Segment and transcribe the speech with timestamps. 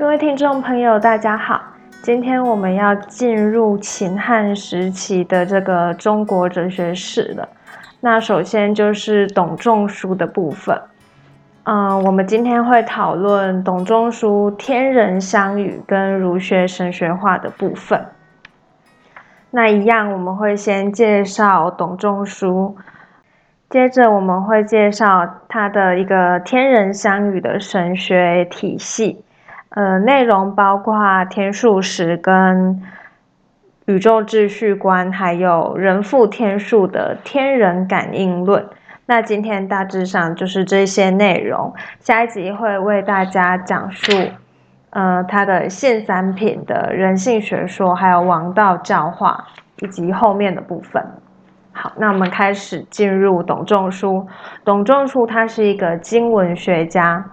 [0.00, 1.60] 各位听众朋友，大家好。
[2.00, 7.46] 今天我们要进入秦汉时期的这个中国哲学史了。
[8.00, 10.80] 那首先就是董仲舒的部分。
[11.64, 18.02] 嗯，我们今天会讨论董仲舒天人相与跟儒学神学化的部分。
[19.50, 22.74] 那一样，我们会先介绍董仲舒，
[23.68, 29.22] 接着我们会介绍他的一个天人相与的神学体系。
[29.70, 32.82] 呃，内容包括天数史跟
[33.86, 38.66] 宇宙秩序观，还有人负天数的天人感应论。
[39.06, 41.72] 那今天大致上就是这些内容。
[42.00, 44.12] 下一集会为大家讲述，
[44.90, 49.44] 呃，他的现三品的人性学说，还有王道教化，
[49.78, 51.04] 以及后面的部分。
[51.72, 54.26] 好，那我们开始进入董仲舒。
[54.64, 57.24] 董仲舒他是一个经文学家。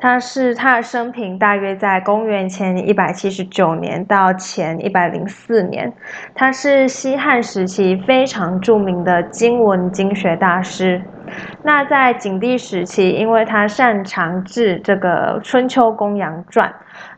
[0.00, 5.92] 他是他的生平大约在公元前一百七十九年到前一百零四年。
[6.34, 11.02] 他是西汉时期非常著名的经文经学大师。
[11.64, 16.68] 那在景帝时期，因为他擅长治这个《春秋公羊传》，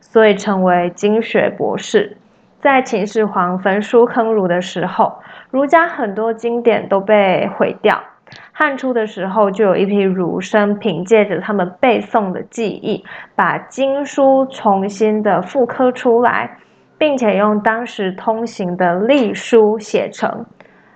[0.00, 2.16] 所以成为经学博士。
[2.62, 8.02] 在秦始皇焚书坑儒的时候，儒家很多经典都被毁掉。
[8.62, 13.02] 汉初的时候，就有一批儒生凭借着他们背诵的记忆，
[13.34, 16.58] 把经书重新的复刻出来，
[16.98, 20.44] 并且用当时通行的隶书写成。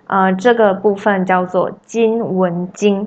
[0.08, 3.06] 呃，这个部分叫做《金文经》。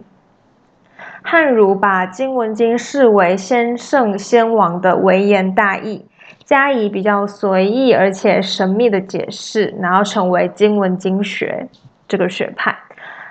[1.21, 6.03] 汉儒把《金文经》视为先圣先王的微言大义，
[6.43, 11.67] 加以比较随意而且神秘的解释，然后成为经文经学
[12.07, 12.75] 这个学派。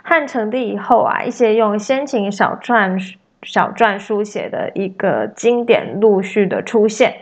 [0.08, 2.97] 汉成帝以后啊，一些用先秦小篆
[3.42, 7.12] 小篆书写的一个经典陆续的出现。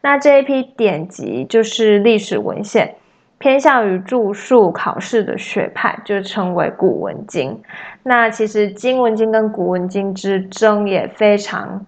[0.00, 2.94] 那这一批典籍就是历史文献，
[3.36, 7.60] 偏向于著述考试的学派，就称为古文经。
[8.04, 11.84] 那其实经文经跟古文经之争也非常，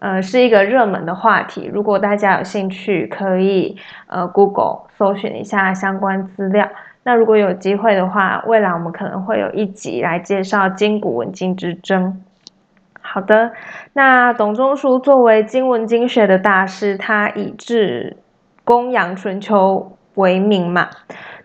[0.00, 1.70] 呃，是一个热门的话题。
[1.72, 3.76] 如果大家有兴趣，可以
[4.08, 6.68] 呃 Google 搜寻一下相关资料。
[7.04, 12.22] 那如果有机会的话，未来我们可能会有一集来介绍经古文经之争。
[13.00, 13.52] 好的，
[13.92, 18.16] 那董仲舒作为经文经学的大师，他以治
[18.64, 20.88] 公羊春秋为名嘛。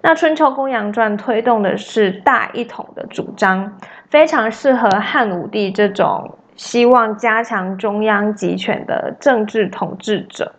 [0.04, 3.74] 那春秋公羊传推动的是大一统的主张，
[4.10, 10.54] 非常适合汉武帝这种希望加强中央集权的政治统治者。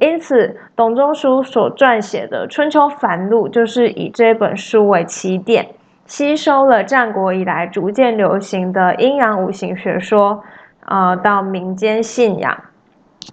[0.00, 5.66] 因此，董仲舒所撰写的《春秋繁露》就是以这本书为起点，
[6.04, 10.42] 吸收了战国以来逐渐流行的阴阳五行学说，
[10.84, 12.56] 呃，到民间信仰。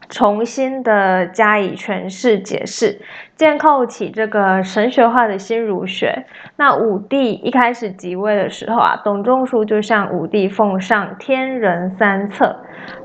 [0.10, 3.00] 重新的加以诠释解释，
[3.36, 6.26] 建构起这个神学化的新儒学。
[6.56, 12.56] 那武帝一开始即位的时候啊，董仲舒就向武帝奉上天人三策，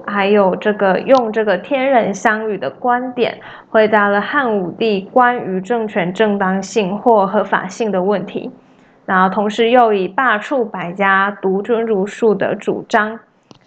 [0.07, 3.39] 还有这个用这个天人相与的观点，
[3.71, 8.51] 回答了汉武帝关于政权正当性或合法性的问题。
[9.05, 13.19] 然后同时又以罢黜百家，独尊儒术的主张。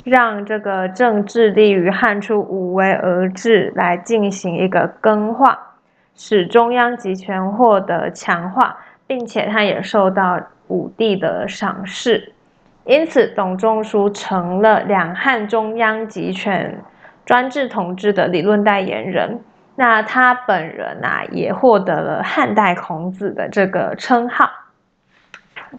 [0.04, 5.76] 让这个政治立于汉初无为而治来进行一个更化，
[6.16, 12.34] 使中央集权获得强化，并且他也受到武帝的赏识，
[12.86, 16.84] 因此董仲舒成了两汉中央集权
[17.26, 19.40] 专制统治的理论代言人。
[19.76, 24.50] 那他本人啊，也获得了汉代孔子的这个称号。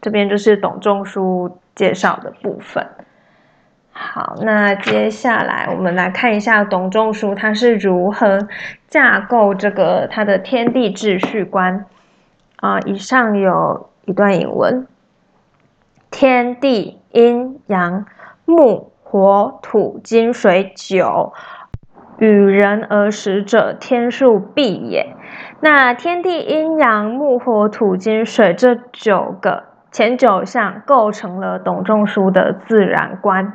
[0.00, 2.86] 这边就是董仲舒介绍的部分。
[3.94, 8.48] 好，那接下来我们来看一下董仲舒他是如何
[8.88, 11.84] 架构这个他的天地秩序观
[12.56, 12.80] 啊。
[12.80, 14.86] 以上有一段引文：
[16.10, 18.06] 天地阴阳
[18.46, 21.32] 木火土金水九，
[22.18, 25.14] 与人而食者，天数必也。
[25.60, 29.71] 那天地阴阳木火土金水这九个。
[29.92, 33.52] 前九项构成了董仲舒的自然观，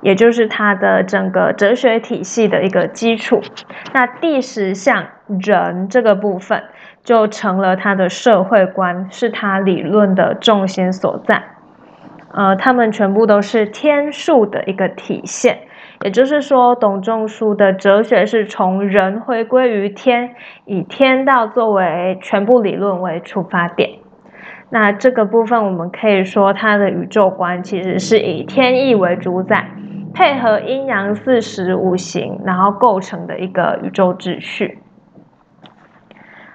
[0.00, 3.40] 也就是他的整个哲学体系的一个基础。
[3.94, 5.06] 那第十项
[5.40, 6.64] 人这个部分
[7.04, 11.44] 就成了他的社会观，是他理论的重心所在。
[12.32, 15.60] 呃，他们全部都是天数的一个体现，
[16.02, 20.34] 也就是说，董仲舒的哲学是从人回归于天，
[20.64, 24.00] 以天道作为全部理论为出发点。
[24.68, 29.70] 那这个部分，我们可以说，它的宇宙观其实是以天意为主宰，
[30.12, 34.78] 配合阴阳四时五行，然后构成的一个宇宙秩序。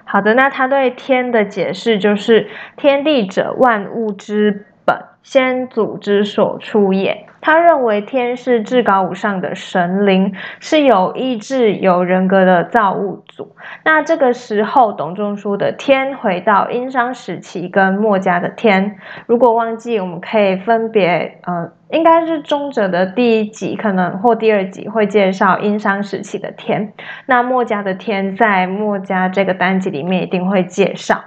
[0.04, 13.54] 好的，那他对天的解释就是：“天地者，万物之本，先祖之所出也。”他认为天是至高无上的神灵，是有意志、有人格的造物主。
[13.84, 18.96] 那这个时候，董仲舒的天回到殷商时期跟墨家的天。
[19.26, 26.92] 如果忘记，我们可以分别，呃，应该是中者的第一集，可能或第二集会介绍殷商时期的天。
[27.26, 31.24] 那墨家的天，在墨家这个单集里面一定会介绍。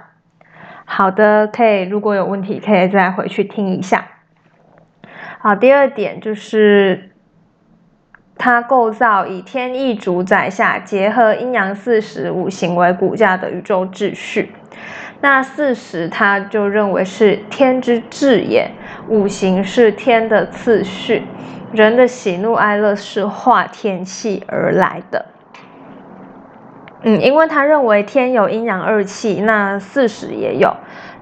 [0.86, 4.06] 好的，可以，如果有问题，可以再回去听一下。
[5.46, 7.10] 好，第二点就是
[8.36, 14.50] 它构造以天意主宰下，结合阴阳四时五行为骨架的宇宙秩序。
[15.20, 18.72] 那四时，他就认为是天之至也；
[19.08, 21.22] 五行是天的次序；
[21.72, 25.26] 人的喜怒哀乐是化天气而来的。
[27.02, 30.76] 嗯，因为他认为天有阴阳二气，那四时也有。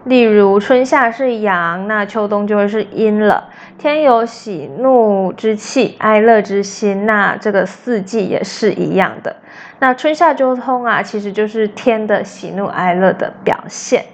[0.05, 3.49] 例如春夏是阳，那秋冬就会是阴了。
[3.79, 9.37] 天有喜怒之气，哀乐之心，那这个四季也是一样的。
[9.81, 14.05] 那春夏秋冬啊，其实就是天的喜怒哀乐的表现。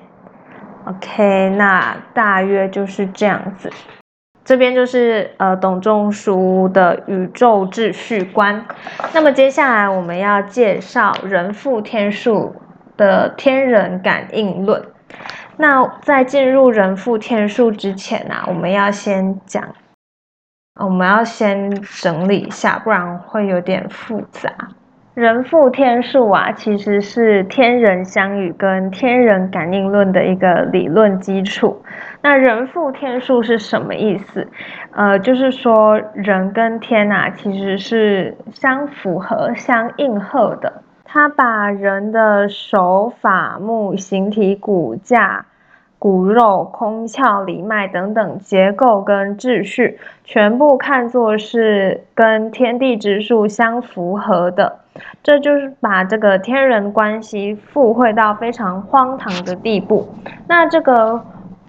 [0.87, 3.71] OK，那大约就是这样子。
[4.43, 8.65] 这边就是呃董仲舒的宇宙秩序观。
[9.12, 12.57] 那么接下来我们要介绍人父天数
[12.97, 14.83] 的天人感应论。
[15.61, 19.62] 那在进入人父天数之前呢，我们要先讲，
[20.81, 24.51] 我们要先整理一下，不然会有点复杂。
[25.12, 31.83] 人父天数啊，其实是天人相遇跟天人感应论的一个理论基础。
[32.23, 34.49] 那人父天数是什么意思？
[34.93, 40.83] 呃，就是说人跟天啊，其实是相符合、相应和的。
[41.12, 45.47] 他把人的手法、目、形体、骨架。
[45.99, 54.79] 骨肉、空窍、里脉等等结构跟秩序，全部看作是跟天地之数相符合的，
[55.23, 60.09] 这就是把这个天人关系附会到非常荒唐的地步。
[60.49, 61.23] 那这个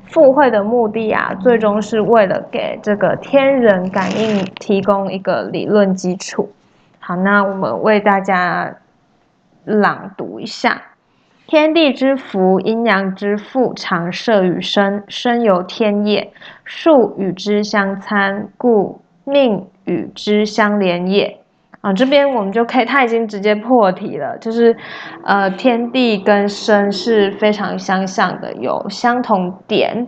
[0.06, 6.50] 附会的目的啊，最终是为了给这个天人感应提供一个理论基础。
[7.02, 8.74] 好，那我们为大家
[9.66, 10.82] 朗读一下。
[11.48, 16.32] 天地之福，阴阳之父，常摄于身，身由天也。
[16.64, 21.40] 数与之相参，故命与之相连也。
[21.82, 24.78] 啊，这边我们就可以，他已经直接破题了，就是，
[25.26, 30.08] 呃，天地跟身是非常相像的，有相同点。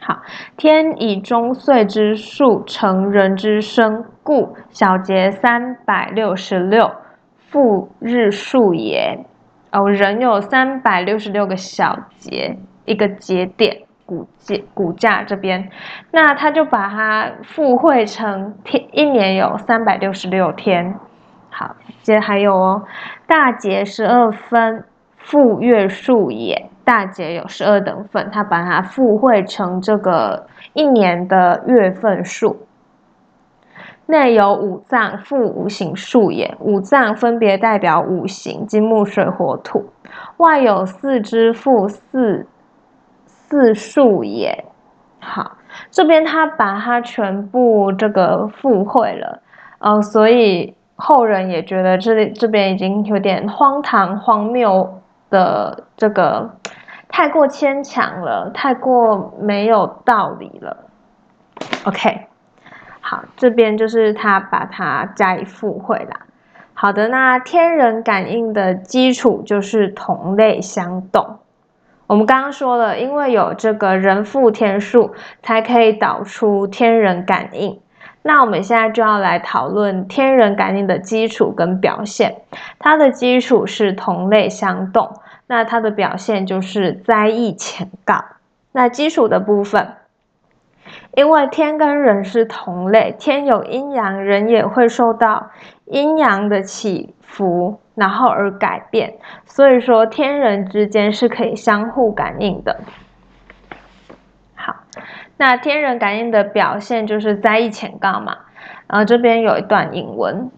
[0.00, 0.22] 好，
[0.56, 6.90] 天以中岁之数成人之生，故小节三百六十六，
[7.50, 9.18] 复日数也。
[9.72, 15.70] 哦，人有三百六十六个小节，一个节点骨节骨架这边，
[16.10, 20.94] 那他就把它附会成天，一年有三百六十六天。
[21.50, 22.82] 好，接着还有哦，
[23.26, 24.84] 大节十二分，
[25.18, 26.68] 复月数也。
[26.82, 32.66] 大节有十二等份，他把它附会成这个一年的月份数。
[34.10, 36.54] 内有五脏，复五行数也。
[36.60, 39.86] 五脏分别代表五行：金木水火土。
[40.36, 42.46] 外有四肢，复四
[43.26, 44.64] 四数也。
[45.20, 45.56] 好，
[45.90, 49.40] 这边他把它全部这个附会了，
[49.78, 56.50] 呃，所以后人也觉得这里这边已经有点荒唐、荒谬的这个
[57.08, 60.76] 太过牵强了，太过没有道理了。
[61.84, 62.29] OK。
[63.10, 66.20] 好，这边就是他把它加以附会啦。
[66.74, 71.38] 好的，那天人感应的基础就是同类相动。
[72.06, 75.12] 我们刚刚说了，因为有这个人父天数，
[75.42, 77.80] 才可以导出天人感应。
[78.22, 82.42] 那我们现在就要来讨论天人感应的基础跟表现。
[82.78, 85.14] 它的基础是同类相动，
[85.48, 88.24] 那它的表现就是灾异前告。
[88.70, 89.94] 那基础的部分。
[91.16, 95.50] 因为天跟人是同类，天有阴阳，人也会受到
[95.86, 99.14] 阴阳的起伏，然后而改变。
[99.44, 102.80] 所以说，天人之间是可以相互感应的。
[104.54, 104.76] 好，
[105.36, 108.36] 那天人感应的表现就是灾异前告嘛。
[108.86, 110.50] 然后这边有一段引文：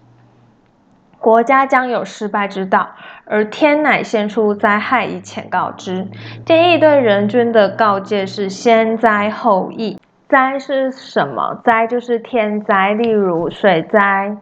[1.19, 2.91] 国家将有失败之道，
[3.27, 6.09] 而天乃先出灾害以前告之。
[6.45, 9.99] 天意对人君的告诫是先灾后益。
[10.33, 11.61] 灾是什么？
[11.63, 14.35] 灾就是天灾，例如水灾、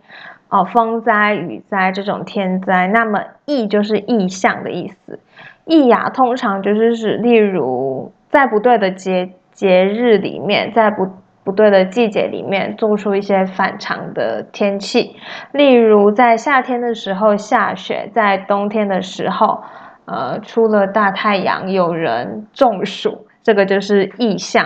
[0.49, 2.87] 哦风灾、雨灾这种天灾。
[2.87, 5.19] 那么异就是异象的意思。
[5.65, 11.09] 异呀，通常就是指例如在不对的节节日里面，在不
[11.43, 15.17] 不对的季节里面做出一些反常的天气。
[15.51, 19.61] 例如在夏天的时候下雪，在冬天的时候，
[20.05, 24.65] 呃，出了大太阳，有人中暑，这个就是异象。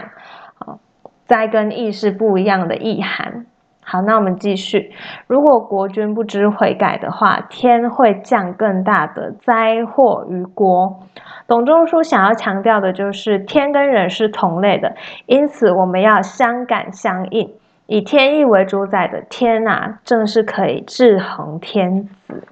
[1.27, 3.47] 灾跟异是不一样的意涵。
[3.87, 4.93] 好，那我们继续。
[5.27, 11.01] 如果国君不知悔改的话，天会降更大的灾祸于国。
[11.47, 17.53] 董仲舒想要强调的就是，天跟人是同类的，因此我们要相感相应。
[17.87, 22.49] 以天意为主宰的天啊，正是可以制衡天子。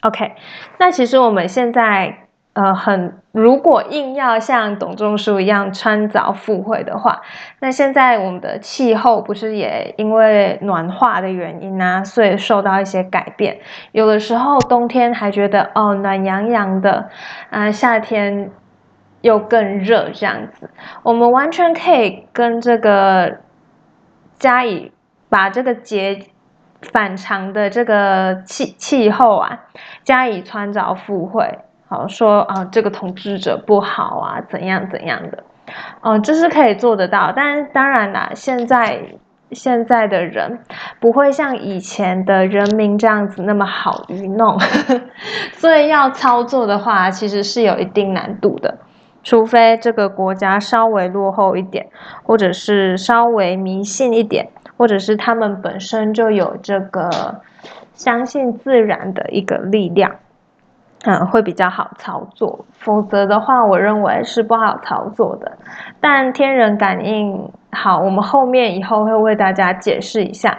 [0.00, 0.32] OK，
[0.78, 2.21] 那其实我们现在。
[2.54, 7.22] 呃，很如果硬要像董仲舒一样穿凿附会的话，
[7.60, 13.58] 那现在我们的气候不是也因为暖化的原因啊，所以受到一些改变。
[13.92, 17.08] 有的时候冬天还觉得哦暖洋洋的，
[17.48, 18.50] 啊夏天
[19.22, 20.68] 又更热这样子。
[21.02, 23.38] 我们完全可以跟这个
[24.38, 24.92] 加以
[25.30, 26.26] 把这个节
[26.82, 29.60] 反常的这个气气候啊
[30.04, 31.60] 加以穿凿附会。
[31.92, 35.44] 好说啊，这个统治者不好啊，怎样怎样的，
[36.00, 37.30] 哦，这是可以做得到。
[37.36, 38.98] 但当然啦，现在
[39.50, 40.58] 现在的人
[40.98, 44.58] 不会像以前的人民这样子那么好愚弄，
[45.52, 48.78] 所以要操作的话，其实是有一定难度的。
[49.22, 51.86] 除非这个国家稍微落后一点，
[52.22, 57.42] 或者是稍微迷信一点，或者是他们本身就有这个
[57.92, 60.16] 相信自然的一个力量。
[61.04, 65.50] 嗯，会比较好操作，否则的话，我认为是不好操作的。
[66.00, 70.56] 但天人感应好，我们后面以后会为大家解释一下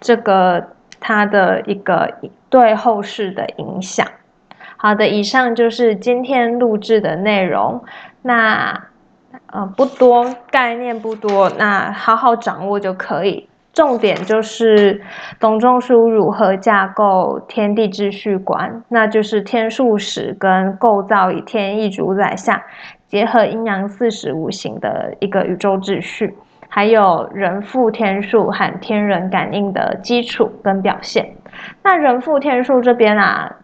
[0.00, 0.66] 这个
[0.98, 2.10] 它的一个
[2.48, 4.06] 对后世的影响。
[4.78, 7.84] 好的，以上就是今天录制的内容。
[8.22, 8.84] 那
[9.46, 13.48] 呃不多，概念不多，那好好掌握就可以。
[13.72, 15.00] 重点就是
[15.40, 22.62] 董仲舒如何架构天地秩序观，那就是天数史跟构造以天意主宰下，
[23.06, 26.34] 结合阴阳四时五行的一个宇宙秩序，
[26.68, 31.34] 还有人负天数和天人感应的基础跟表现。
[31.82, 33.56] 那人负天数这边啊，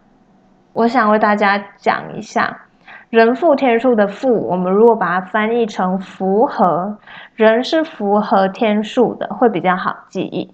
[0.73, 2.65] 我想为大家讲一下。
[3.09, 6.97] 人负天数的负，我们如果把它翻译成符合，
[7.35, 10.53] 人是符合天数的，会比较好记忆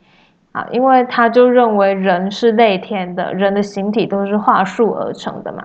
[0.54, 5.64] 啊，因为他就认为人是类天的，人的形体都是化数而成的嘛。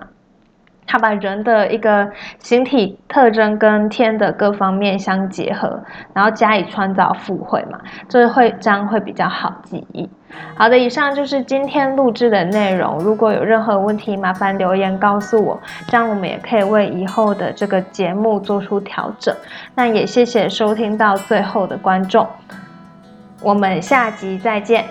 [0.85, 5.81] 他把人的一个形体特征跟天的各方面相结合，
[6.13, 7.79] 然后加以穿凿附会嘛，
[8.09, 10.09] 这会这样会比较好记忆。
[10.55, 12.97] 好的，以上就是今天录制的内容。
[12.99, 19.35] 如果有任何问题，麻烦留言告诉我，这样我们也可以为以后的这个节目做出调整。
[19.75, 22.27] 那也谢谢收听到最后的观众，
[23.41, 24.85] 我们下集再见。